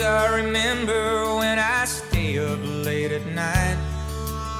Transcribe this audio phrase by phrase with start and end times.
[0.00, 3.76] I remember when I stay up late at night.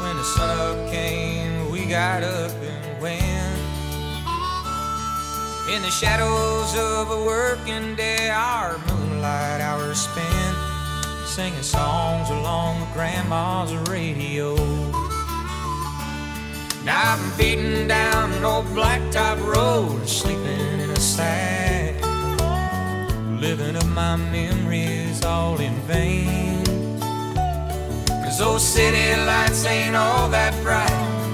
[0.03, 3.59] When the sun up came, we got up and went.
[5.75, 10.57] In the shadows of a working day, our moonlight hours spent
[11.27, 14.55] singing songs along with grandma's radio.
[16.85, 22.02] Now I'm beating down an old blacktop road, sleeping in a sack
[23.43, 26.63] living up my memories all in vain.
[28.07, 30.89] Cause those city lights ain't all that bright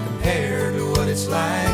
[0.07, 1.69] compared to what it's like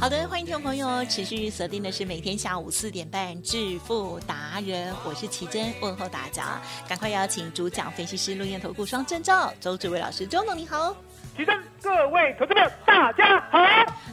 [0.00, 10.94] 好的，欢迎听众朋友持续锁定的是每天下午四点半致富达人，我是奇珍，问候大家，赶快邀请主讲分析师陆燕投顾双证照周志伟老师，周总你好。
[11.36, 13.58] 提升各位投资者，大家好。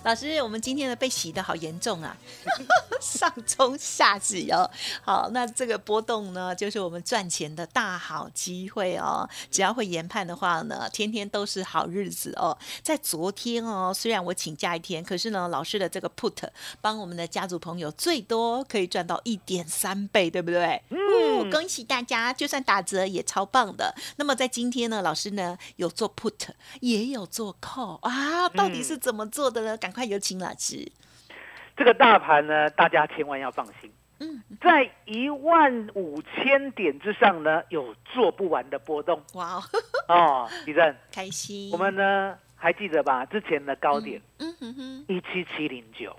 [0.03, 2.17] 老师，我们今天的被洗的好严重啊，
[2.99, 4.69] 上冲下洗哦。
[5.03, 9.29] 好，那这个波动呢，就是我们赚钱的大好机会哦。
[9.51, 12.57] 只要会研判的话呢，天天都是好日子哦。
[12.81, 16.43] 在昨天哦，虽然我请假一天，可是呢，老师的这个 put
[16.81, 20.81] 帮我们的家族朋友最多可以赚到一点三倍，对不对？
[20.89, 23.93] 嗯，恭喜大家，就算打折也超棒的。
[24.15, 26.49] 那么在今天呢，老师呢有做 put，
[26.79, 29.77] 也有做 call 啊，到底是怎么做的呢？
[29.77, 30.91] 赶快有请老师。
[31.77, 39.63] 这个大盘呢，大家千万要放心，嗯，在一万五千点之上呢，有做不完的波动哇哦，
[40.07, 40.49] 哦。
[40.65, 41.71] 李正， 开心。
[41.71, 43.25] 我们呢还记得吧？
[43.25, 46.15] 之前的高点嗯哼哼，一七七零九，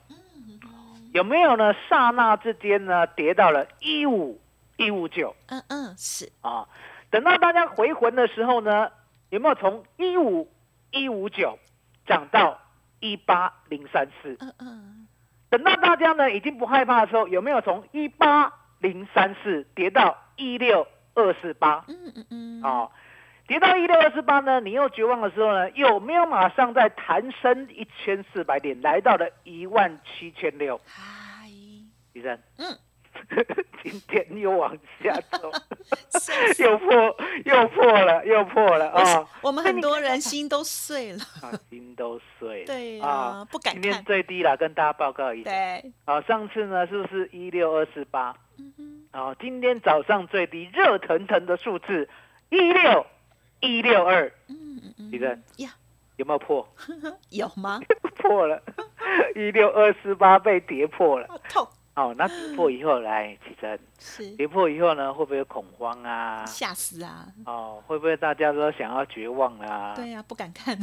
[1.12, 1.72] 有没有呢？
[1.88, 4.40] 刹那之间呢，跌到了一五
[4.78, 6.66] 一五九嗯嗯是，啊。
[7.10, 8.88] 等到大家回魂的时候呢，
[9.28, 10.48] 有没有从一五
[10.92, 11.58] 一五九
[12.06, 12.60] 涨到
[13.00, 14.36] 一八零三四？
[14.40, 15.08] 嗯嗯
[15.50, 21.84] 等到大家呢已经不害怕的时候，有没有从一八零三四跌到一六二四八？
[21.88, 22.90] 嗯嗯嗯，哦，
[23.46, 30.80] 跌到一六二四八呢，你又绝望的时候呢，有没有马上再弹升一千四百点，来到了一万七千六？
[30.86, 31.48] 嗨，
[32.14, 32.78] 医生，嗯，
[33.82, 35.50] 今天又往下走，
[36.58, 39.28] 又破，又破了，又破了啊！
[39.42, 41.18] 我们很多人心都碎了。
[41.42, 42.66] 啊，心都碎了。
[42.66, 44.04] 对呀、啊，不敢今天。
[44.04, 45.50] 最低了，跟大家报告一下。
[45.50, 48.34] 对，啊，上次呢是不是一六二四八？
[48.58, 52.08] 嗯哼，啊，今天早上最低热腾腾的数字
[52.50, 53.06] 一六
[53.60, 55.70] 一六二，嗯嗯嗯，李正呀，
[56.16, 56.66] 有没有破？
[57.30, 57.80] 有吗？
[58.16, 58.62] 破了，
[59.34, 61.26] 一六二四八被跌破了。
[61.48, 66.42] 痛，哦，那跌破以后来，起身，是跌破以后呢，会不会有恐慌啊？
[66.46, 67.26] 吓死啊！
[67.44, 69.92] 哦，会不会大家都想要绝望啊？
[69.94, 70.74] 对呀、不敢看，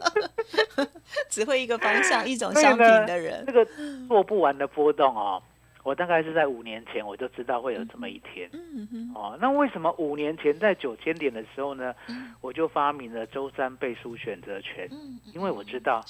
[1.30, 3.52] 只会一个方向、一种商品的人这。
[3.52, 3.66] 个
[4.06, 5.42] 做不完的波动哦，
[5.82, 8.50] 我大概是在五年前我就知道会有这么一天。
[8.52, 14.86] 嗯嗯，哦，那为什么五年前在九千点的时候呢，嗯我就发明了周三倍数选择权？
[14.92, 16.04] 嗯，因为我知道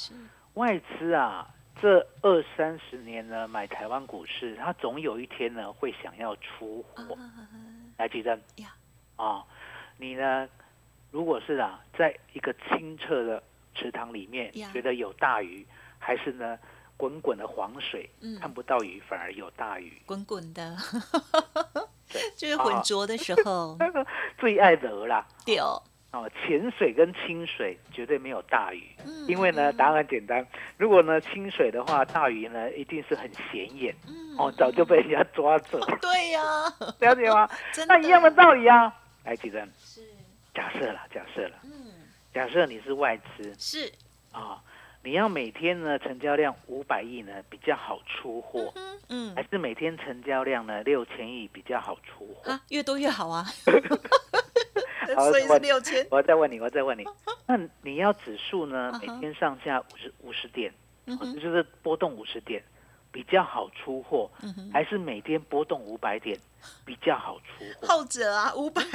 [0.55, 1.47] 外资啊，
[1.81, 7.15] 这二三十年呢买台湾股市，它总有一天呢会想要出货。
[7.15, 7.49] 啊
[7.99, 8.41] 来，吉珍。
[8.57, 8.75] 呀，
[9.17, 9.45] 啊，
[9.99, 10.49] 你呢，
[11.11, 13.43] 如果是啊，在一个清澈的
[13.75, 15.67] 池塘里面呀，觉得有大鱼，
[15.99, 16.59] 还是呢
[16.97, 18.39] 滚滚的黄水，嗯。
[18.39, 20.03] 看不到鱼反而有大鱼？
[20.07, 20.77] 滚滚的。
[22.13, 23.77] 对， 就是浑浊的时候，
[24.39, 25.27] 最爱的啦。
[25.45, 25.83] 对，哦，
[26.31, 30.47] 浅水跟清水绝对没有大鱼，嗯因为呢，答案很简单。
[30.77, 36.41] 如果呢清水的话，大鱼呢一定是很显眼，嗯哦，早就被人家抓走，对呀、
[37.01, 37.49] 了解吗？
[37.89, 38.93] 那一样的道理啊。
[39.25, 40.01] 来，吉珍，是，
[40.55, 41.71] 假设了，假设了，嗯，
[42.33, 43.93] 假设你是外资是，
[44.31, 44.63] 啊、
[45.03, 48.73] 你要每天呢成交量五百亿呢比较好出货，
[49.09, 52.53] 嗯还是每天成交量呢六千亿比较好出货？
[52.53, 53.45] 啊，越多越好啊。
[55.17, 56.07] 好所以是我六千。
[56.11, 57.05] 我再问你，我再问你，
[57.47, 60.73] 那你要指数呢每天上下五十五十点，
[61.41, 62.63] 就是波动五十点
[63.11, 64.31] 比较好出货，
[64.73, 66.39] 还是每天波动五百点
[66.85, 67.87] 比较好出货？
[67.87, 68.83] 后者啊， 五百。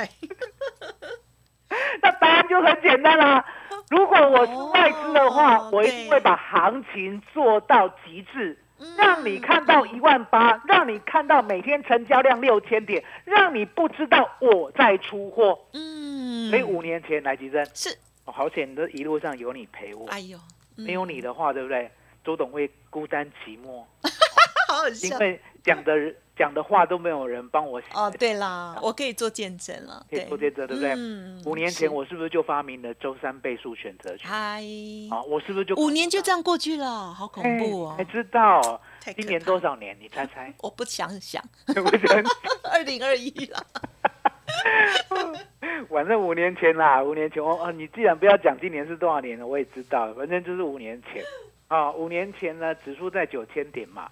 [2.01, 3.45] 那答案就很简单啦。
[3.89, 15.57] 如果我是外资的话，哦我一定会把行情做到极致，嗯让你看到一万八，让你看到每天成交量六千点，让你不知道我在出货。
[15.73, 16.10] 嗯，
[16.49, 17.89] 所以五年前来吉珍，是，
[18.25, 20.37] 哦好险的一路上有你陪我，哎呦，
[20.77, 20.85] 嗯。
[20.85, 21.89] 没有你的话，对不对？
[22.23, 23.83] 周董会孤单寂寞，
[24.69, 25.07] 好好笑。
[25.07, 25.17] 因。
[25.19, 27.87] 为讲的人讲的话都没有人帮我写。
[27.93, 30.93] 哦，对啦，我可以做见证了，可以，做见证对不对？
[30.97, 34.29] 嗯五年前我是不是就发明了周三倍数选择权？
[34.29, 34.63] 嗨，
[35.11, 37.95] 啊，我是不是就五年就这样过去了，好恐怖哦。
[37.99, 38.11] 哎才！
[38.11, 38.81] 知道。
[39.15, 39.97] 今年多少年？
[39.99, 40.53] 你猜猜？
[40.61, 42.23] 我不想想， 我想，
[42.71, 43.65] 二零二一了，
[45.85, 51.23] 反正五年前啦，五年前哦哦，你既然不要讲今年是多少年了，我也知道，反正就是五年前。
[51.67, 51.91] 啊。
[51.93, 54.09] 五年前呢，指数在九千点嘛，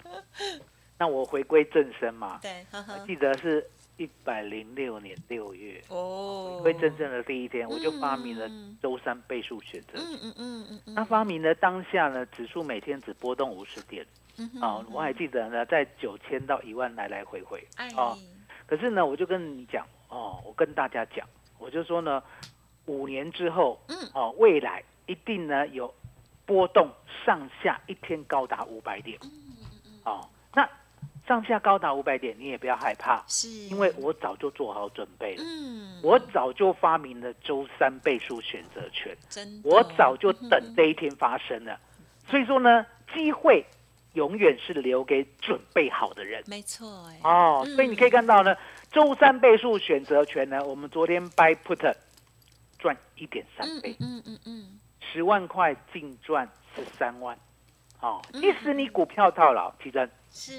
[0.97, 3.65] 那我回归正身嘛，对，呵呵，记得是
[3.97, 9.99] 一百零六年六月，哦，回归正正的第一天，我就发明了嗯周三倍数选择。
[9.99, 14.05] 嗯嗯嗯嗯嗯，那发明的当下呢，指数每天只波动五十点。
[14.37, 17.61] 嗯哼啊，我还记得呢，在九千到一万来来回回。
[17.75, 18.15] 哎，啊。
[18.65, 21.27] 可是呢，我就跟你讲哦，我跟大家讲，
[21.59, 22.23] 我就说呢，
[22.85, 23.97] 五年之后，嗯。
[24.13, 25.93] 哦，未来一定呢有
[26.45, 26.89] 波动
[27.23, 29.29] 上下一天高达五百点，嗯
[30.03, 30.67] 哦，那
[31.27, 33.47] 上下高达五百点，你也不要害怕，是。
[33.47, 41.79] 因为我早就做好准备了，嗯，我早就发明了周三倍数选择权，真的我早就等这一天发生了，
[42.27, 42.83] 所以说呢，
[43.13, 43.63] 机会
[44.13, 46.43] 永远是留给准备好的人。
[46.47, 48.55] 没错，哎，哦，所以你可以看到呢，
[48.91, 51.93] 周三倍数选择权呢，我们昨天 buy put
[52.77, 57.37] 赚一点三嗯倍，嗯嗯嗯十万块净赚十三万。
[58.01, 60.53] 哦，嗯即使你股票套牢，其实是，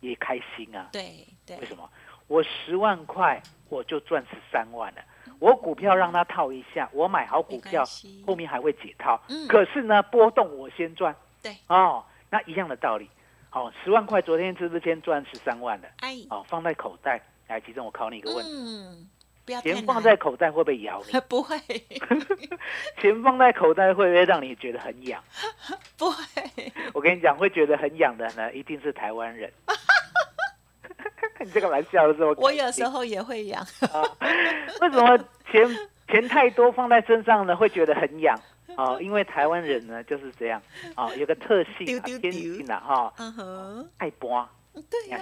[0.00, 0.88] 也开心啊。
[0.92, 1.88] 对对为，什么？
[2.28, 5.02] 我十万块我就赚十三万了。
[5.40, 7.84] 我股票让它套一下，我买好股票
[8.26, 9.20] 后面还会解套。
[9.28, 11.14] 嗯可是呢，波动我先赚。
[11.42, 12.02] 对，哦，
[12.34, 13.08] 那一样的道理。
[13.48, 15.88] 好、十万块昨天是不是先赚十三万的？
[16.00, 17.22] 哎，哦，放在口袋。
[17.46, 19.08] 来，其中我考你一个问题：嗯，
[19.44, 21.20] 不要钱放在口袋会不会咬你？
[21.28, 21.56] 不会
[23.00, 25.22] 钱放在口袋会不会让你觉得很痒？
[25.96, 26.24] 不会，
[26.92, 29.48] 我跟你讲，会觉得很痒的呢，一定是台湾人。
[31.38, 34.02] 你这个玩笑的时候，我有时候也会痒，啊，
[34.80, 35.16] 为什么
[35.52, 35.64] 钱
[36.08, 38.36] 钱太多放在身上呢，会觉得很痒？
[38.78, 40.60] 哦，因为台湾人呢就是这样，
[40.96, 44.48] 哦，有个特性啊，天性啊，哈、嗯哼，爱博，
[44.90, 45.20] 对呀，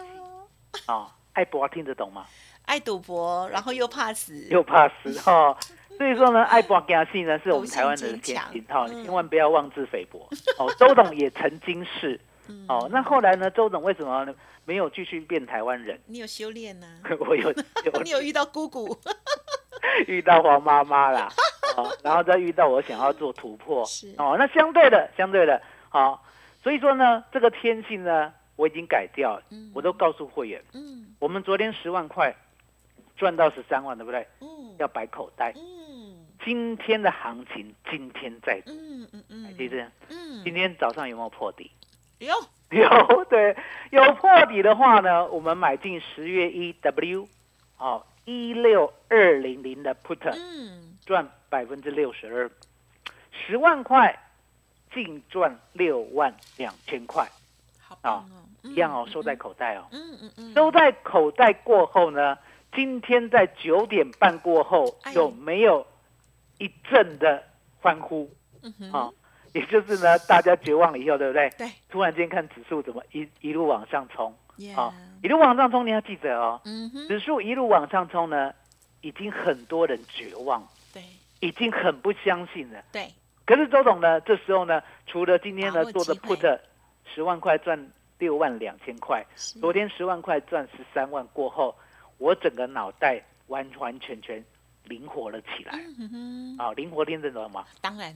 [0.86, 2.24] 哦，爱博听得懂吗？
[2.64, 5.56] 爱赌博，然后又怕死，又怕死哈、
[5.98, 10.28] 所以说呢，爱博惊戏呢是我们台湾人的天性哈、千万不要妄自菲薄
[10.58, 10.72] 哦。
[10.78, 12.18] 周董也曾经是
[12.52, 12.66] 嗯。
[12.68, 14.34] 哦，那后来呢，周董为什么呢
[14.64, 15.98] 没有继续变台湾人？
[16.06, 16.86] 你有修炼呐、
[17.20, 18.96] 我有有 你有遇到姑姑，
[20.06, 21.28] 遇到黄妈妈啦，
[21.76, 24.14] 哦，然后再遇到我想要做突破是。
[24.18, 26.24] 哦，那相对的，相对的，好、
[26.62, 32.34] 所以说呢，这个天性呢，我已经改掉了，嗯我都告诉会员，嗯我们昨天十万块
[33.16, 34.26] 赚到十三万，对不对？
[34.40, 34.48] 嗯。
[34.78, 35.52] 要摆口袋。
[35.56, 36.26] 嗯。
[36.44, 39.46] 今天的行情，今天在嗯，嗯嗯。
[39.46, 40.42] 嗯，其实嗯。
[40.42, 41.70] 今天早上有没有破底？
[42.26, 42.34] 哟，
[42.70, 43.56] 有，对，
[43.90, 47.28] 有破底的话呢，我们买进十月一 W，
[47.78, 52.50] 哦，一六二零零的 put，嗯赚百分之六十二，
[53.32, 54.18] 十万块
[54.94, 57.28] 净赚六万两千块，
[58.00, 58.24] 好
[58.62, 59.86] 一样哦，收在口袋哦。
[59.90, 62.38] 嗯嗯嗯，收在口袋过后呢，
[62.72, 65.84] 今天在九点半过后哎有没有
[66.58, 67.42] 一阵的
[67.80, 68.30] 欢呼
[68.62, 69.10] 嗯哼啊？
[69.52, 71.50] 也就是呢，大家绝望了以后，对不对？
[71.58, 74.92] 对突然间看指数怎么一一路往上冲耶，啊，
[75.22, 78.52] 一路往上冲，你要记得哦，嗯，指数一路往上冲呢，
[79.00, 81.02] 已经很多人绝望，对
[81.40, 82.82] 已经很不相信了。
[82.92, 83.12] 对，
[83.44, 86.58] 可是周董呢，这时候呢，除了今天呢做的 put
[87.14, 91.74] 十万块赚六万两千块，昨天十万块赚十三万过后，
[92.18, 94.42] 我整个脑袋完完全全
[94.84, 95.74] 灵活了起来
[96.58, 96.72] 啊！
[96.72, 97.66] 灵活天真懂吗？
[97.80, 98.14] 当然，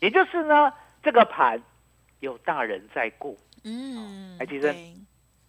[0.00, 0.72] 也就是呢，
[1.02, 1.62] 这个盘
[2.20, 3.38] 有大人在顾。
[3.64, 4.74] 嗯，哎其实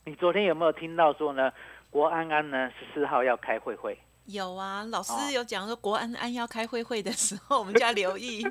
[0.06, 1.52] 你昨天有没有听到说呢？
[1.92, 8.46] 国安安呢十四号要开会会，有啊，老哦师有讲说国安安要开会会的时候，我们就要留意。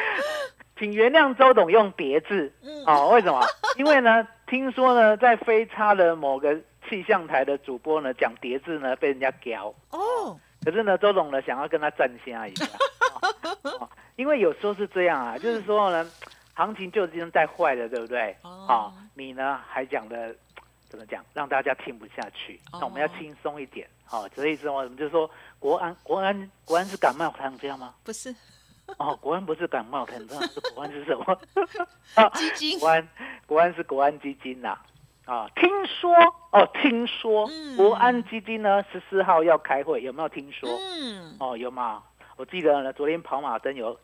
[0.78, 3.44] 请原谅周董用叠字嗯哦，为什么？
[3.76, 6.58] 因为呢，听说呢，在飞叉的某个
[6.88, 12.64] 气象台的主播呢讲叠字呢被人家屌，哦，可是呢，周董呢想要跟他站下一下、
[13.20, 16.08] 哦哦因为有时候是这样啊，就是说呢，
[16.54, 18.36] 行情就已经在坏了，对不对？
[18.42, 20.34] 哦哦，你呢还讲的
[20.88, 22.60] 怎么讲，让大家听不下去。
[22.72, 27.94] 哦那我们要轻松一点，好、哦，所以说我们就说国安，国安，国安是感冒糖这样吗？
[28.04, 28.34] 不是
[28.98, 31.40] 哦，国安不是感冒糖，这样是国安是什么？
[32.16, 33.08] 啊，基 金国安，
[33.46, 34.76] 国安是国安基金呐、
[35.26, 35.48] 啊。
[35.54, 36.12] 听说
[36.50, 40.68] 哦，听说、嗯国安基金呢十四号要开会，有没有听说？
[40.68, 42.02] 嗯，哦，有吗？
[42.40, 43.94] 我记得呢，昨天跑马灯有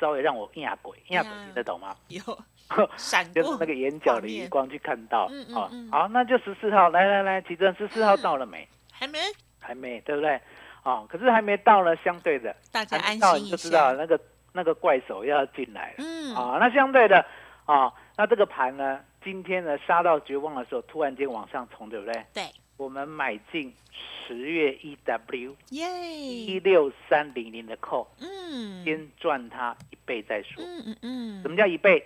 [0.00, 1.94] 稍微让我压鬼，压鬼听得懂吗？
[2.08, 2.20] 有
[3.32, 5.28] 就是那个眼角的余光去看到。
[5.30, 8.66] 嗯嗯哦嗯，好，那就十四号，来来来，奇正十四号到了没？
[8.90, 9.20] 还没，
[9.60, 10.40] 还没，对不对？
[10.82, 13.92] 哦，可是还没到呢，相对的，大家安心一你就知道。
[13.92, 14.20] 那个
[14.52, 15.94] 那个怪手要进来了。
[15.98, 17.24] 嗯，啊、那相对的
[17.64, 22.26] 啊、那这个盘呢，今天呢杀到绝望的时候，突然间往上冲，对不对？
[22.34, 22.42] 对，
[22.78, 30.62] 我们买进十月 EW 一，六三零零的 call，嗯，先赚它一倍再说。
[30.64, 32.02] 嗯嗯嗯，什么叫一倍？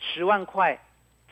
[0.00, 0.76] 十万块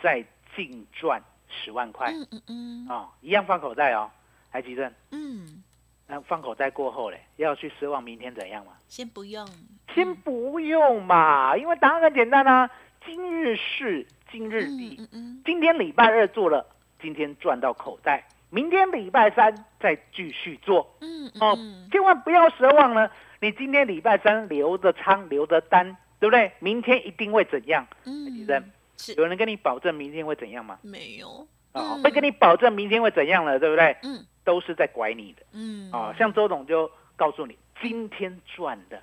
[0.01, 0.25] 再
[0.55, 4.09] 净赚十万块嗯嗯嗯哦、一样放口袋哦。
[4.51, 4.91] 还记得？
[5.11, 5.65] 嗯，
[6.07, 8.73] 那放口袋过后嘞，要去奢望明天怎样吗？
[8.87, 9.45] 先不用，
[9.93, 12.71] 先不用嘛，因为答案很简单啊，
[13.05, 14.97] 今日事今日嗯毕。
[15.01, 16.65] 嗯嗯，今天礼拜二做了，
[17.03, 18.25] 今天赚到口袋，
[18.57, 23.11] 明天礼拜三再继续做嗯哦嗯，千万不要奢望呢。
[23.39, 26.51] 你今天礼拜三留着仓留着单，对不对？
[26.61, 27.87] 明天一定会怎样？
[28.07, 28.65] 嗯，医生
[28.97, 30.79] 是有人跟你保证明天会怎样吗？
[30.81, 33.95] 没有，啊、嗯会跟你保证明天会怎样了，对不对？
[34.03, 39.03] 嗯都是在拐你的嗯，啊、像周董就告诉你，今天赚的，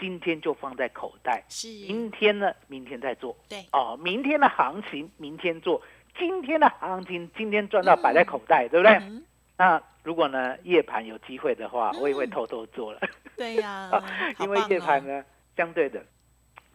[0.00, 3.36] 今天就放在口袋，是，明天呢，明天再做。
[3.48, 5.80] 对，哦，明天的行情明天做，
[6.20, 8.92] 今天的行情今天赚到摆在口袋，对不对？
[8.98, 9.24] 嗯。
[9.56, 12.00] 那如果呢夜盘有机会的话，嗯。
[12.02, 13.00] 我也会偷偷做了，
[13.38, 14.02] 对呀， 好
[14.44, 15.24] 因为夜盘，呢
[15.56, 16.04] 相对的，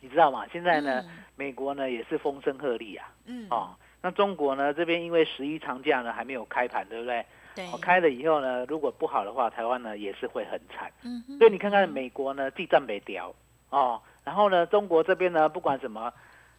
[0.01, 0.45] 你知道吗？
[0.51, 1.09] 现在呢、嗯。
[1.35, 3.69] 美国呢也是风声鹤唳啊，嗯，哦，
[4.01, 7.23] 那中国呢这边因为十一长假呢还没有开盘，对不对？
[7.55, 7.67] 对。
[7.71, 10.91] 哦，，开了以后呢，如果不好的话，台湾呢也是会很惨。
[11.03, 13.33] 嗯，所以你看看美国呢，地战北调
[13.69, 16.11] 哦，然后呢，中国这边呢，不管什么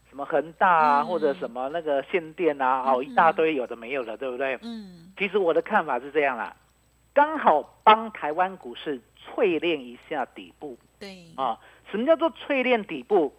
[0.08, 4.58] 什么恒大啊，嗯或者什么那个限电啊，哦，嗯一大堆有的没有的，对不对？
[4.62, 6.54] 嗯其实我的看法是这样啦，
[7.14, 9.00] 刚好帮台湾股市
[9.34, 11.58] 淬炼一下底部对，啊。
[11.90, 13.32] 什么叫做淬炼底部？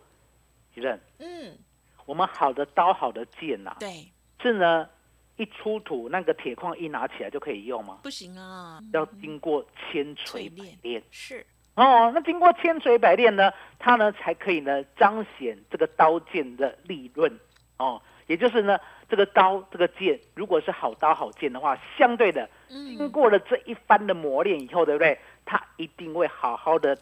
[0.74, 1.58] 主任，嗯
[2.06, 4.08] 我们好的刀、好的剑呐、对，
[4.42, 4.88] 是呢，
[5.36, 8.00] 一出土那个铁矿一拿起来就可以用吗？
[8.04, 11.04] 不行啊，要经过千锤百炼。
[11.12, 11.46] 是，
[11.78, 17.40] 哦，那经过千锤百炼呢，它呢才可以呢彰显这个刀剑的利润
[17.78, 25.20] 哦，也就是呢这个刀这个剑，如果是好刀好剑的话，相对的经嗯过了这一番的磨练以后，对不对？
[25.46, 26.98] 它一定会好好的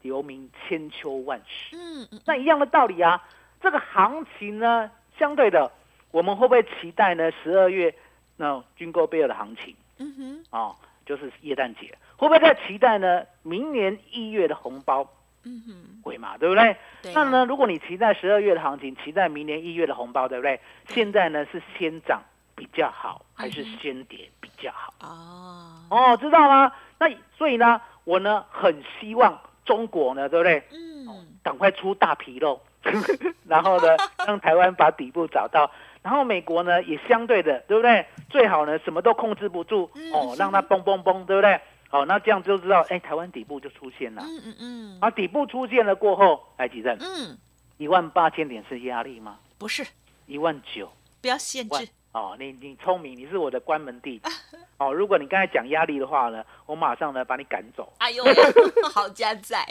[0.00, 1.76] 留名千秋万世。
[1.76, 3.22] 嗯嗯，那一样的道理啊，
[3.60, 5.70] 这个行情呢，相对的，
[6.12, 7.30] 我们会不会期待呢？
[7.44, 7.94] 十二月
[8.38, 9.76] 那军购贝尔的行情？
[9.98, 10.74] 嗯哼，哦，
[11.04, 13.22] 就是耶诞节，会不会在期待呢？
[13.42, 15.08] 明年一月的红包
[15.44, 16.76] 嗯哼，会嘛，对不对？
[17.00, 20.60] 对啊那呢，如果你期待十二月的行情，期待明年一月的红包，对不对？
[20.88, 22.20] 现在呢是先涨
[22.54, 24.92] 比较好，还是先跌比较好？
[25.00, 26.70] 哦，哦，知道吗？
[26.98, 30.62] 那所以呢，我呢很希望中国呢，对不对？
[30.72, 31.06] 嗯，
[31.42, 32.60] 赶快出大皮肉，
[33.46, 33.96] 然后呢，
[34.26, 35.70] 让台湾把底部找到，
[36.02, 38.04] 然后美国呢也相对的，对不对？
[38.28, 41.58] 最好呢什么都控制不住嗯哦，让它嘣嘣嘣，对不对？
[41.88, 44.22] 好、那这样就知道，哎，台湾底部就出现了。
[44.22, 47.36] 嗯嗯嗯，啊，底部出现了过后，来几阵，嗯，
[47.78, 49.38] 一万八千点是压力吗？
[49.56, 49.86] 不是，
[50.26, 50.90] 一万九
[51.22, 54.30] 不要限万制，哦，你你聪明，你是我的关门弟子
[54.76, 54.92] 哦。
[54.92, 57.90] 如果你刚才讲压力的话呢，我马上呢把你赶走。
[57.98, 58.22] 哎呦，
[58.92, 59.66] 好加载，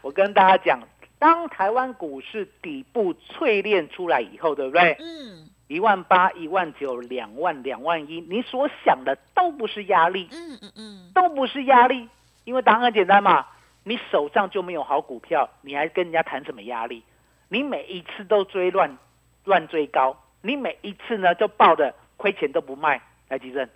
[0.00, 0.80] 我跟大家讲，
[1.18, 4.96] 当台湾股市底部淬炼出来以后，对不对？
[4.98, 12.08] 嗯一万八、一万九、两万、两万一，你所想的都不是压力，嗯嗯嗯，都不是压力，
[12.42, 13.46] 因为答案很简单嘛，
[13.84, 17.04] 你手上就没有好股票，你还跟人家谈什么压力？
[17.48, 18.98] 你每一次都追乱
[19.44, 23.68] 乱追高，你每一次呢就抱的亏钱都不卖，来吉正，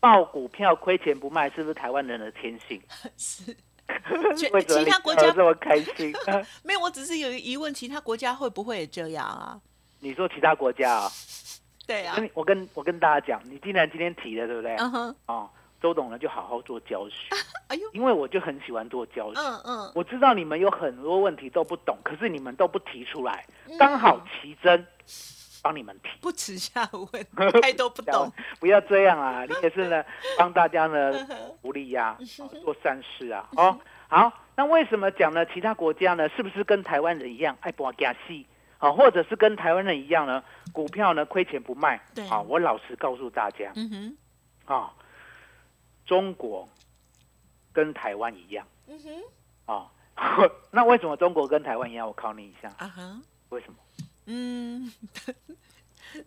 [0.00, 2.78] 抱股票亏钱不卖，是不是台湾人的天性？
[3.16, 3.56] 是。
[4.36, 6.12] 其他国家这么开心？
[6.62, 9.58] 没有，我只是有一疑问，其他国家会不会也这样啊？
[10.02, 11.08] 你说其他国家啊？
[11.86, 14.74] 对啊我跟我跟大家讲，你既然今天提了，对不对？
[14.76, 15.48] 嗯哼，哦，
[15.80, 17.28] 周董呢就好好做教学，
[17.68, 19.40] 哎呦，因为我就很喜欢做教学。
[19.40, 24.84] 嗯嗯，我知道你们有很多问题都不懂，可是你们都不提出来，嗯刚好奇珍
[25.62, 26.08] 帮你们提。
[26.20, 27.26] 不耻下问，
[27.62, 28.32] 太多不懂。
[28.58, 29.44] 不要这样啊！
[29.46, 30.04] 你也是呢，
[30.36, 31.12] 帮大家呢
[31.62, 33.48] 福利呀、哦做善事啊。
[33.56, 33.78] 哦，
[34.08, 35.46] 好，那为什么讲呢？
[35.46, 38.46] 其他国家呢，是不是跟台湾人一样爱博假戏？
[38.82, 40.42] 啊，或者是跟台湾人一样呢？
[40.72, 42.00] 股票呢亏钱不卖？
[42.16, 43.88] 对啊，我老实告诉大家嗯
[44.66, 44.92] 哼，啊，
[46.04, 46.68] 中国
[47.72, 49.88] 跟台湾一样嗯哼，啊。
[50.72, 52.06] 那为什么中国跟台湾一样？
[52.06, 53.20] 我考你一下，啊哈，
[53.50, 53.78] 为什么？
[54.26, 54.92] 嗯，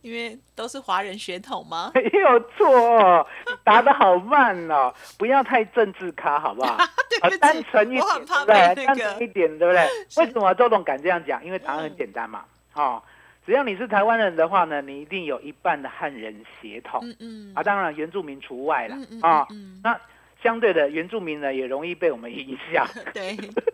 [0.02, 1.92] 因为都是华人血统吗？
[1.96, 6.78] 没有错，你答的好慢哦， 不要太政治咖，好不好？
[7.10, 8.06] 对不单纯一点，
[8.46, 9.88] 对单纯一点，对不对？
[10.18, 11.44] 为什么周董敢这样讲？
[11.46, 13.02] 因为答案很简单嘛，哦，
[13.46, 19.48] 只要你是台湾人的话呢，你一定有一半的汉人血统嗯嗯，啊，当然原住民除外了嗯嗯啊。
[19.52, 20.00] 嗯那
[20.46, 23.32] 相对的，原住民呢也容易被我们影响，嗯 对，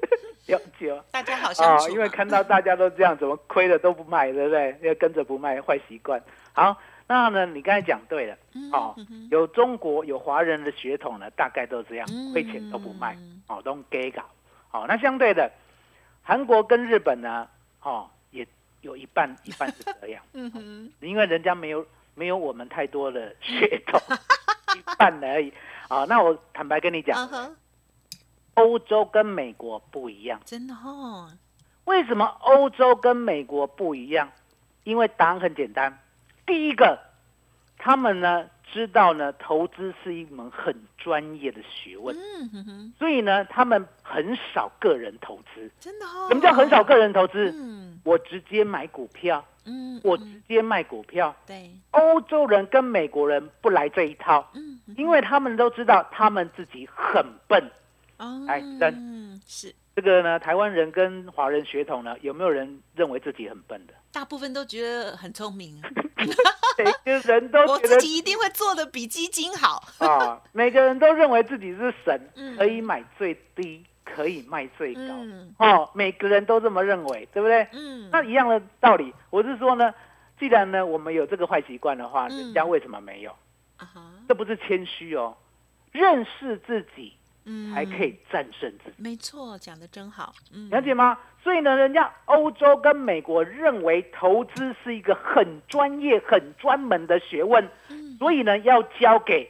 [0.48, 1.04] 了解吗？
[1.12, 4.78] 大家好相啊，处嘛，因为看到大家都这样，怎么亏的都不卖，对不对？
[4.84, 6.24] 要跟着不卖，坏习惯。
[6.54, 13.18] 好，那呢，你刚才讲对了，嗯哦嗯有中国有华人的血统呢，大概都这样嗯，亏钱都不卖，
[13.50, 14.24] 哦，都 gay 搞。
[14.72, 15.52] 哦，那相对的，
[16.24, 17.46] 韩国跟日本呢，
[17.84, 18.48] 哦，也
[18.80, 21.86] 有一半一半是这样， 嗯哼，因为人家没有
[22.16, 24.00] 没有我们太多的血统，
[24.78, 25.52] 一半而已。
[25.92, 27.30] 啊、那我坦白跟你讲，
[28.54, 30.40] 欧洲跟美国不一样。
[30.46, 31.30] 真的哦，
[31.84, 34.32] 为什么欧洲跟美国不一样？
[34.86, 36.00] 因为答案很简单。
[36.46, 36.98] 第一个，
[37.78, 45.70] 他们呢知道呢投资是一门很专业的学问，嗯哼哼，所以呢他们很少个人投资。
[45.78, 47.52] 真的哦，什么叫很少个人投资？
[47.54, 50.20] 嗯我直接买股票，嗯，我嗯。
[50.34, 51.36] 直接卖股票。
[51.46, 54.52] 对，欧洲人跟美国人不来这一套，
[54.98, 57.72] 因为他们都知道他们自己很笨。
[58.18, 58.62] 哦，来
[58.96, 63.94] 嗯，是，这个呢，台湾人跟华人血统呢，有没有人认为自己很笨的？
[64.12, 65.82] 大部分都觉得很聪明，
[66.78, 75.02] 每个人都我觉得 自己一定会做的比基金好，啊，每个人都认为自己是神嗯，可以买最低，可以卖最高。
[75.02, 75.56] 嗯。
[75.58, 77.68] 哦，每个人都这么认为，对不对？
[77.74, 79.94] 嗯，那一样的道理，我是说呢，
[80.40, 82.38] 既然呢我们有这个坏习惯的话，嗯。
[82.38, 83.32] 人家为什么没有？
[84.28, 85.36] 这不是谦虚哦，
[85.92, 87.14] 认识自己
[87.46, 91.18] 嗯，才可以战胜自己，没错，讲的真好，嗯，了解吗？
[91.44, 98.16] 所以呢，人家欧洲跟美国认为投资是一个很专业、很专门的学问，嗯。
[98.20, 99.50] 所以呢，要交给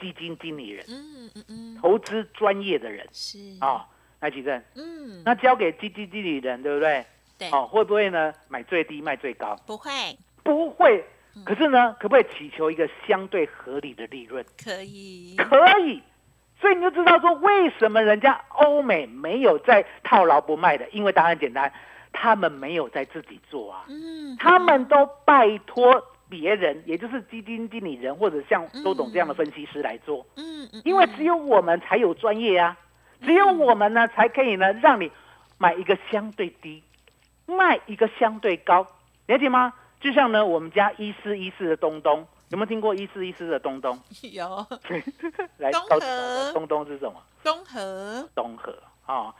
[0.00, 3.86] 基金经理人、嗯嗯嗯，投资专业的人是，啊。
[4.20, 7.04] 来，举证，嗯，那交给基金经理人，对不对？
[7.38, 8.32] 对，哦，会不会呢？
[8.48, 9.54] 买最低卖最高？
[9.66, 9.90] 不会，
[10.42, 11.04] 不会。
[11.36, 14.42] 嗯可是呢，可不可以祈求一个相对合理的利润？
[14.64, 16.00] 可以，可以。
[16.60, 20.88] 所以你就知道说，为什么人家欧美没有在套牢不卖的？
[20.90, 21.70] 因为答案简单，
[22.12, 30.26] 他们没有在自己做啊，嗯，他们都拜托别人，也就是基金经理人或者像周董这样的分析师来做。
[30.36, 32.76] 嗯嗯，因为只有我们才有专业啊，
[33.22, 35.10] 只有我们呢才可以呢让你
[35.58, 36.82] 买一个相对低，
[37.46, 38.86] 卖一个相对高，
[39.26, 39.72] 了解吗？
[40.00, 43.98] 就像呢我们家一四一四的东东，有没有听过一四一四的东东？
[44.32, 44.66] 有
[45.58, 47.22] 来东河我东东是什么？
[47.42, 49.34] 东河，东河啊，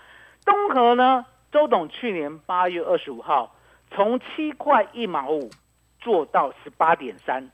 [0.44, 1.26] 东河呢？
[1.52, 3.54] 周董去年八月二十五号
[3.92, 5.48] 从七块一毛五
[6.04, 7.50] 做到十八点三，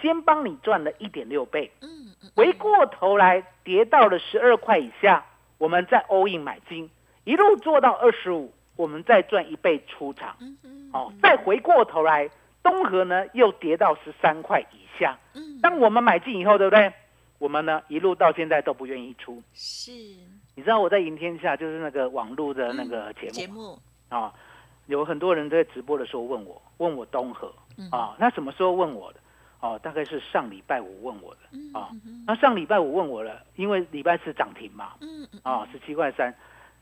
[0.00, 1.72] 先帮你赚了一点六倍。
[1.80, 1.88] 嗯
[2.22, 5.24] 嗯，回过头来跌到了十二块以下，
[5.58, 6.88] 我们再 all in 买进，
[7.24, 10.36] 一路做到二十五，我们再赚一倍出场。
[10.40, 12.30] 嗯嗯，哦，再回过头来，
[12.62, 15.18] 东河呢又跌到十三块以下。
[15.34, 16.92] 嗯，当我们买进以后，对不对？
[17.38, 19.42] 我们呢一路到现在都不愿意出。
[19.52, 19.90] 是
[20.54, 23.78] 你知道我在赢天下就是那个网络的那个节目节目，
[24.08, 24.32] 啊、
[24.86, 27.88] 有很多人在直播的时候问我，问我东河嗯。
[27.90, 29.20] 啊，那什么时候问我的？
[29.60, 31.88] 哦，大概是上礼拜五问我的嗯啊。
[32.04, 36.34] 嗯那上礼拜五问我了，因为礼拜四涨停嘛，嗯嗯啊，十七块三，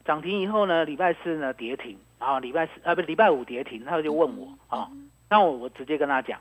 [0.04, 4.90] 涨停以后呢，礼拜四呢跌停，然后礼拜四啊不礼拜五跌停，他就问我嗯啊，
[5.30, 6.40] 那我我直接跟他讲，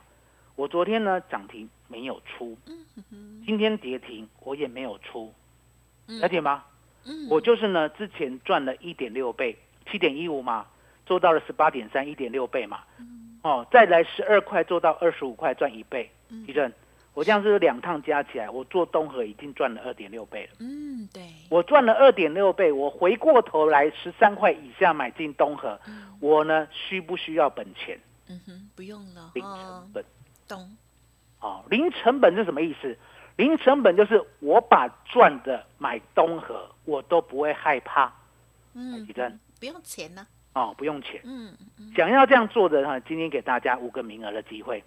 [0.55, 5.31] 我昨天呢涨停没有出，嗯今天跌停我也没有出，
[6.07, 6.19] 嗯。
[6.19, 6.63] 了解吗？
[7.05, 9.57] 嗯，我就是呢之前赚了一点六倍，
[9.89, 10.65] 七点一五嘛，
[11.05, 12.79] 做到了十八点三，一点六倍嘛，
[13.43, 16.45] 哦，再来十二块做到二十五块，赚一倍，嗯。
[16.45, 16.71] 地震，
[17.13, 20.55] 我这样是两趟加起来，我做东河已经赚了二点六倍了。
[20.59, 26.17] 嗯对，我赚了二点六倍，我回过头来十三块以下买进东河，嗯。
[26.19, 27.99] 我呢需不需要本钱？
[28.29, 30.05] 嗯哼，不用了，零成哦，本
[30.47, 30.77] 懂，
[31.41, 32.97] 哦，零成本是什么意思？
[33.35, 38.13] 零成本就是我把赚的买东河，我都不会害怕。
[38.75, 41.19] 嗯地震，不用钱呢，哦，不用钱。
[41.23, 44.83] 嗯嗯想要这样做的哈，今天给大家五个名额的机会，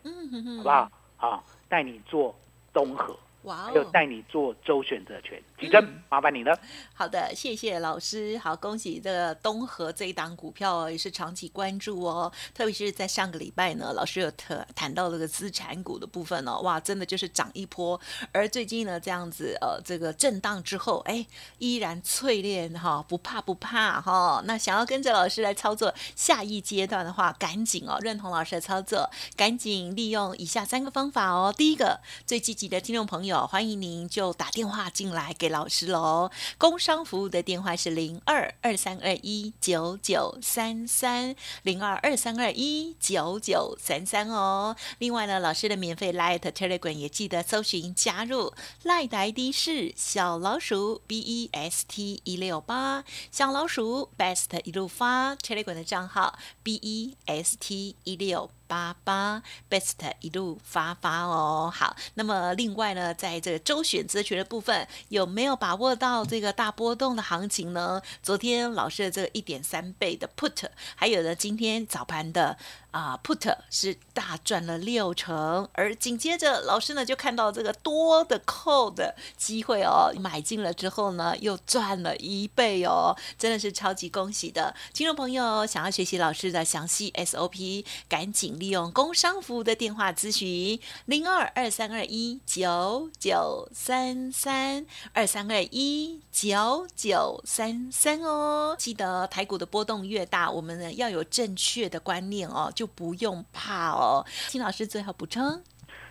[0.59, 0.91] 好不好？
[1.17, 2.35] 好，带你做
[2.73, 5.41] 东河，哇还有哦，带你做周选择权。
[5.59, 6.59] 吉珍，麻烦你了。
[6.93, 8.37] 好的，谢谢老师。
[8.39, 12.31] 好，恭喜这个东河这一档股票哦，也是长期关注哦。
[12.55, 17.99] 特别是在上个礼拜呢，老师有特谈到这个资产股的部分哦，哇，真的就是涨一波。
[18.33, 21.27] 而最近呢，这样子呃，这个震荡之后，哎，
[21.59, 24.43] 依然淬炼哈，不怕不怕哈。
[24.45, 31.55] 那想要跟着老师来操作下一阶段的话，赶紧哦，认同老师的操作，赶紧利用以下三个方法哦。
[31.57, 36.31] 第一个，最积极的听众朋友，欢迎您就打电话进来给老师喽。
[36.59, 44.77] 工商服务的电话是零二二三二一九九三三零二二三二一九九三三哦。
[44.99, 48.53] 另外呢，老师的免费 Light Telegram 也记得搜寻加入
[48.85, 57.57] ，Light 的 ID 是小老鼠 B E S T 一六八，小老鼠 Best 一路发 Telegram 的账号 B E S
[57.59, 58.51] T 一六。
[58.67, 68.01] 八八 best 一路发发哦，好，那么另外呢，在这个周选择权的部分，有没有把握到这个大波动的行情呢？
[68.23, 72.57] 昨天老师的这个一点三倍的 put，还有呢，今天早盘的
[72.97, 98.75] 啊、put 是大赚了六成，而紧接着老师呢就看到这个多的 call 的机会哦，买进了之后呢又赚了一倍哦，真的是超级恭喜的，听众朋友想要学习老师的详细 SOP，赶紧利用工商服务的电话咨询零二二三二一九九三三二三二一九九三三哦。
[98.79, 104.25] 记得台股的波动越大，我们呢要有正确的观念哦，就不用怕哦。
[104.49, 105.43] 金老师最后补充。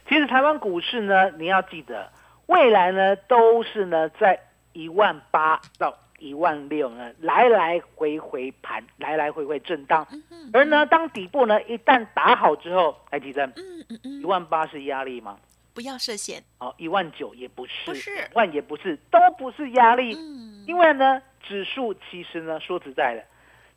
[0.08, 2.12] 其实台湾股市呢，你要记得，
[2.46, 4.40] 未来呢都是呢在
[4.74, 10.08] 一万八到一万六呢来来回回盘，来来回回震荡。
[10.54, 15.40] 而呢，当底部呢一旦打好之后，来提升，嗯嗯嗯一，万八是压力吗？
[15.74, 16.44] 不要设限。
[16.60, 20.16] 哦，一万九也不是，不是两万也不是，都不是压力。
[20.16, 23.24] 嗯，因为呢，指数其实呢，说实在的，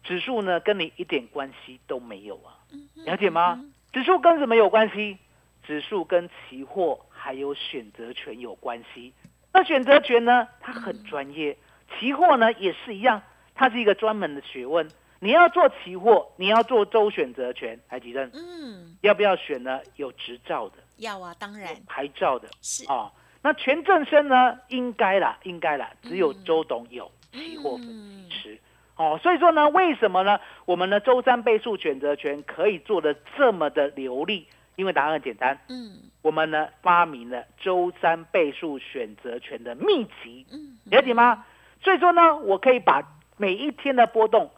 [0.05, 2.55] 指数呢跟你一点关系都没有啊，
[3.05, 3.65] 了解吗？
[3.93, 5.19] 指数跟什么有关系？
[5.63, 9.13] 指数跟期货还有选择权有关系。
[9.53, 11.57] 那选择权呢，它很专业，
[11.99, 13.23] 期货呢也是一样，
[13.55, 14.89] 它是一个专门的学问。
[15.21, 19.81] 你要做期货，你要做周选择权，海吉正嗯，要不要选呢？
[19.97, 22.85] 有执照的，要啊，当然有牌照的，是。
[22.87, 23.11] 哦，
[23.43, 24.59] 那全正生呢？
[24.69, 28.61] 应该啦，应该啦，只有周董有期货分析师。
[28.99, 30.39] 哦，所以说呢，为什么呢？
[30.67, 34.47] 我们的周三倍数选择权可以做的这么的流利？
[34.75, 41.45] 因为答案很简单，嗯我们呢发明了周三倍数选择权的秘籍，嗯，了解吗？
[41.81, 43.03] 所以说呢，我可以把
[43.37, 44.51] 每一天的波动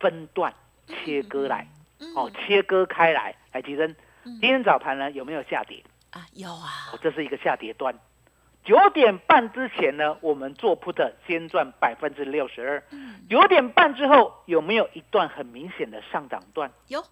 [0.00, 0.52] 分段
[0.88, 1.68] 切割来，
[2.00, 3.94] 嗯哦，切割开来，来提升。
[4.24, 5.82] 今天早盘呢有没有下跌？
[6.10, 7.94] 啊，有啊哦，，这是一个下跌段。
[8.64, 12.82] 九点半之前呢，我们做 put 先赚百分之六十二。
[13.28, 16.70] 九点半之后有没有一段很明显的上涨段？
[16.88, 17.04] 有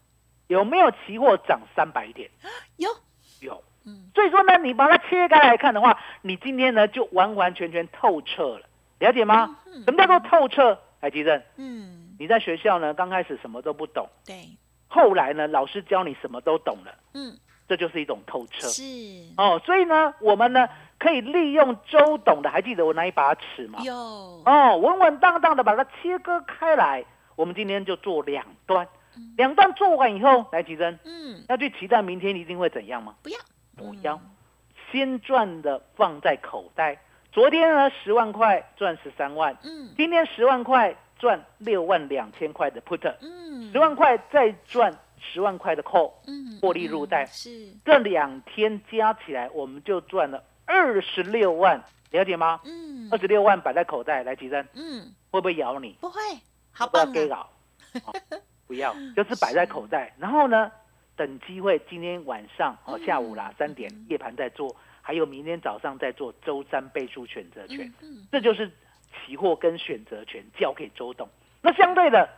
[0.47, 2.31] 有没有期货涨三百点？
[2.77, 2.89] 有，
[3.41, 3.63] 有。
[3.87, 8.67] 嗯所以说呢，你把它切开来看的话，你今天呢就完完全全透彻了，
[8.99, 9.59] 了解吗？
[9.87, 10.79] 什么叫做透彻？
[11.01, 14.45] 海吉正，嗯，你在学校呢刚开始什么都不懂，对，
[14.87, 18.69] 后来呢老师教你什么都懂了，嗯，这就是一种透彻。
[18.69, 18.83] 是
[19.39, 20.69] 哦，所以呢，我们呢
[21.01, 23.81] 可以利用周董的，还记得我那一把尺吗？
[23.83, 27.05] 有，哦，稳稳当当的把它切割开来。
[27.37, 28.87] 我们今天就做两段，
[29.39, 33.15] 两段做完以后，来吉珍嗯，要去期待明天一定会怎样吗？
[33.23, 33.39] 不要，
[33.75, 34.21] 不要，
[34.93, 37.01] 先赚的放在口袋。
[37.33, 52.61] 昨天呢十万块赚十三万，嗯今天十万块赚六万两千块的 put，嗯，十万块再赚十万块的 call，嗯，获利入袋嗯是，这两天加起来我们就赚了二十六万，了解吗？
[52.65, 55.97] 嗯二十六万摆在口袋，来提升嗯，会不会咬你？
[56.01, 56.21] 不会，
[56.71, 57.51] 好不要给搞、
[58.07, 58.15] 哦
[58.69, 60.15] 不要，就是摆在口袋。
[60.17, 60.71] 然后呢，
[61.17, 67.93] 等机会，今天晚上哦嗯下午啦三点夜盘再做，还有明天早上再做周三倍数选择权，
[68.31, 68.71] 这就是
[69.27, 71.29] 期货跟选择权交给周董。
[71.61, 72.29] 那相对的，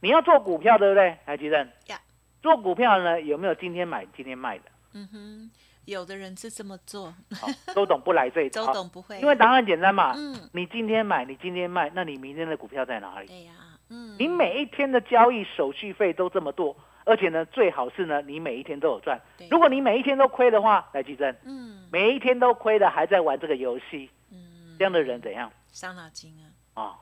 [0.00, 1.14] 你要做股票，对不对？
[1.26, 2.00] 来，吉正呀，
[2.40, 4.64] 做股票呢有没有今天买今天卖的？
[4.94, 5.50] 嗯哼，
[5.84, 10.12] 有的人是这么做，好、周董不来这一周套，董不会，因为答案简单嘛。
[10.16, 13.26] 嗯，你今天买，你今天卖，那你明天的股票在哪里？
[13.26, 13.52] 对呀，
[13.90, 19.20] 嗯，你每一天的交易手续费都这么多而且呢，最好是呢，你每一天都有赚。
[19.36, 19.48] 对。
[19.48, 21.88] 如果你每一天都亏的话，来吉珍，嗯。
[21.90, 25.50] 每一天都亏的还在玩这个游戏，嗯，这样的人怎样？
[25.72, 26.32] 伤脑筋
[26.74, 26.98] 啊，啊、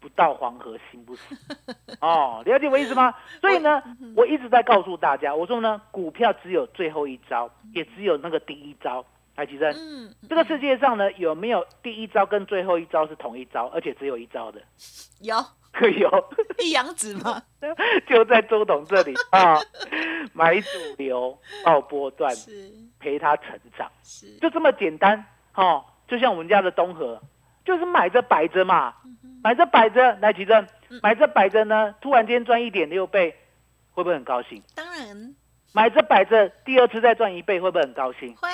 [0.00, 1.36] 不到黄河心不死
[2.00, 3.14] 哦，了解我意思吗？
[3.40, 3.82] 所以呢，
[4.16, 9.04] 我一直在告诉大家，我说呢，股票只有最后一招，也只有那个第一招。
[9.36, 14.60] 来吉生，嗯，这个世界上呢，有没有第一招跟最后一招是同一招，而且只有一招的？
[15.20, 15.34] 有
[15.98, 16.28] 有。
[16.58, 17.40] 一阳指吗？
[18.06, 19.56] 就在周董这里啊，
[20.34, 22.30] 买主流，报波段，
[22.98, 25.82] 陪他成长，是，就这么简单哦。
[26.06, 27.18] 就像我们家的东河，
[27.70, 28.92] 就是买着摆着嘛，
[29.44, 30.66] 买着摆着，来举证，
[31.04, 33.36] 买着摆着呢，突然间赚一点六倍，
[33.92, 34.60] 会不会很高兴？
[34.74, 35.36] 当然
[35.72, 38.34] 买着摆着，第二次再赚一倍，会不会很高兴？
[38.34, 38.48] 会，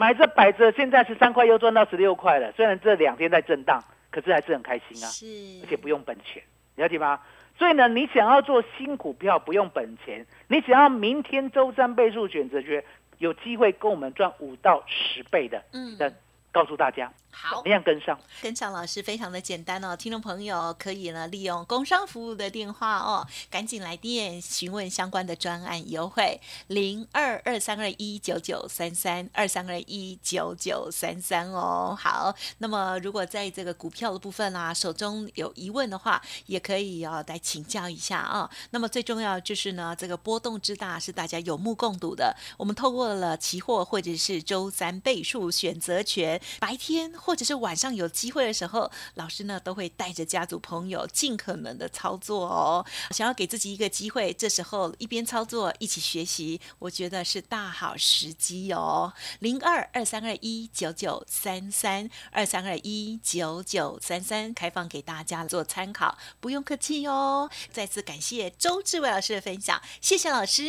[0.00, 5.06] 买着摆着，现在十三块又赚到十六块了，虽然这两天在震荡，可是还是很开心啊。
[5.06, 5.26] 是，
[5.62, 6.42] 而且不用本钱，
[6.74, 7.20] 了解吗？
[7.56, 12.82] 所以呢，你想要做新股票不用本钱，你想要明天周三倍数选择权
[13.18, 16.12] 有机会跟我们赚五到十倍的，嗯的
[16.52, 17.70] 告诉大家好怎么。
[17.70, 18.18] 样跟上。
[18.42, 31.96] 跟上老师非常的简单哦，听众朋友可以呢利用工商服务的电话哦，赶紧来电询问相关的专案优惠零二二三二一九九三三二三二一九九三三哦。
[31.98, 38.50] 好，那么如果在这个股票的部分啊，手中有疑问的话，也可以哦来请教一下啊。
[38.70, 42.34] 那么最重要就是呢，这个波动之大是大家有目共睹的。
[42.56, 52.84] 我们透过了期货或者是周三倍数选择权，白天或者是晚上有机会的时候，老师呢都会带着家族朋友尽可能的操作哦。
[53.10, 59.12] 想要给自己一个机会，这时候一边操作一起学习，我觉得是大好时机哦。
[59.40, 67.50] 零二二三二一九九三三二三二一九九三三，开放给大家做参考，不用客气哦。
[67.70, 70.62] 再次感谢周志伟老师的分享，谢谢老师。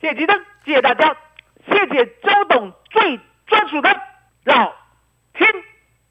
[0.00, 1.14] 谢谢吉登，谢谢大家，
[1.66, 3.88] 谢谢周董最专属的
[4.44, 4.72] 老